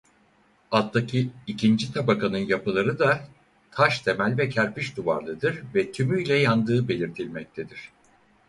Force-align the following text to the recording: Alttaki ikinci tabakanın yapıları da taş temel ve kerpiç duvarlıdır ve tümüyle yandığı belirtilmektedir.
Alttaki 0.71 1.29
ikinci 1.47 1.93
tabakanın 1.93 2.37
yapıları 2.37 2.99
da 2.99 3.27
taş 3.71 3.99
temel 4.01 4.37
ve 4.37 4.49
kerpiç 4.49 4.97
duvarlıdır 4.97 5.63
ve 5.75 5.91
tümüyle 5.91 6.33
yandığı 6.37 6.87
belirtilmektedir. 6.87 7.91